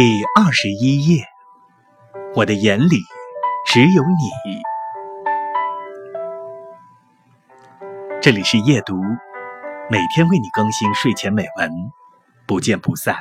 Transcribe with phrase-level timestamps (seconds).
[0.00, 1.24] 第二十一页，
[2.36, 3.00] 我的眼里
[3.66, 4.62] 只有你。
[8.22, 8.94] 这里是夜读，
[9.90, 11.72] 每天为你更新睡前美文，
[12.46, 13.16] 不见不散。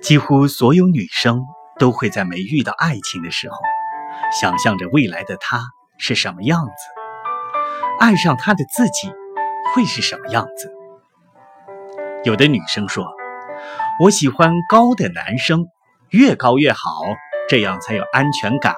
[0.00, 1.42] 几乎所有女生
[1.76, 3.56] 都会在没遇到爱情的时候，
[4.30, 5.60] 想象着未来的他
[5.98, 6.72] 是什么样子，
[7.98, 9.12] 爱上他的自己
[9.74, 10.72] 会是什么样子。
[12.22, 13.12] 有的女生说。
[14.00, 15.66] 我喜欢高的男生，
[16.08, 17.02] 越高越好，
[17.50, 18.74] 这样才有安全感。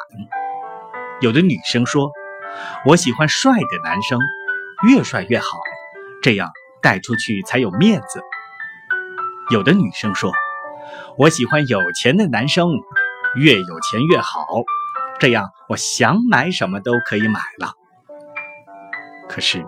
[1.20, 2.10] 有的女生说，
[2.84, 4.18] 我喜欢帅的男生，
[4.88, 5.46] 越帅越好，
[6.24, 6.50] 这样
[6.82, 8.20] 带出去才有面子。
[9.52, 10.32] 有的女生说，
[11.16, 12.66] 我喜欢有钱的男生，
[13.36, 14.44] 越有钱越好，
[15.20, 17.74] 这样我想买什么都可以买了。
[19.28, 19.64] 可是，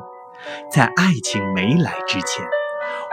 [0.68, 2.44] 在爱情没来之前。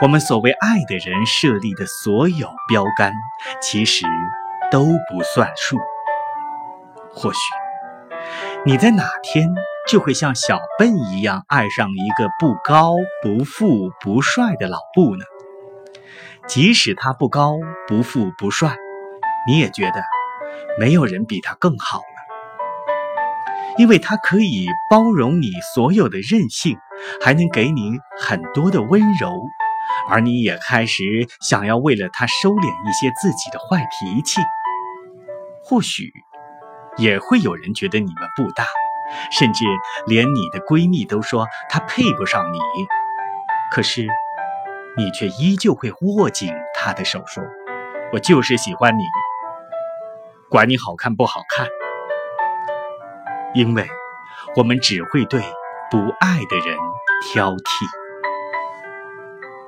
[0.02, 3.14] 我们所谓爱的人设立的所有标杆，
[3.62, 4.04] 其实
[4.72, 5.78] 都不算数。
[7.14, 7.40] 或许
[8.66, 9.48] 你在哪天
[9.88, 15.24] 就会像小笨一样爱上一个不高不富不帅的老布呢？
[16.48, 18.76] 即使他不高不富不帅，
[19.46, 20.02] 你也觉得
[20.80, 26.80] 没有人比他更好了，因为他可以包容你所有的任性，
[27.24, 29.32] 还能给你很多的温柔。
[30.10, 31.04] 而你也开始
[31.42, 34.42] 想要为了他收敛一些自己的坏脾气，
[35.64, 36.12] 或许
[36.98, 38.66] 也会有人觉得你们不搭，
[39.32, 39.66] 甚至
[40.08, 42.60] 连你的闺蜜都说他配不上你。
[43.74, 44.08] 可是
[44.98, 47.44] 你却依旧会握紧他的手，说
[48.12, 49.04] ：“我就是喜欢你，
[50.50, 51.68] 管你好看不好看。”
[53.56, 53.88] 因为
[54.56, 55.42] 我们只会对
[55.90, 56.78] 不爱的人
[57.24, 58.01] 挑剔。